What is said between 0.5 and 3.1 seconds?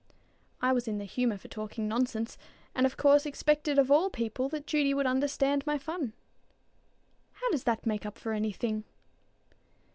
I was in the humor for talking nonsense, and of